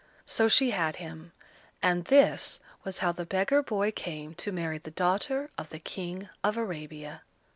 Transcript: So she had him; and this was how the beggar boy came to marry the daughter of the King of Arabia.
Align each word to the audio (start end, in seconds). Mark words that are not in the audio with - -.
So 0.25 0.47
she 0.47 0.71
had 0.71 0.95
him; 0.95 1.31
and 1.79 2.05
this 2.05 2.59
was 2.83 2.97
how 3.05 3.11
the 3.11 3.23
beggar 3.23 3.61
boy 3.61 3.91
came 3.91 4.33
to 4.33 4.51
marry 4.51 4.79
the 4.79 4.89
daughter 4.89 5.51
of 5.59 5.69
the 5.69 5.77
King 5.77 6.27
of 6.43 6.57
Arabia. 6.57 7.21